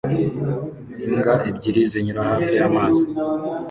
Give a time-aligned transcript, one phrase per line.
[1.05, 3.03] Imbwa ebyiri zinyura hafi y'amazi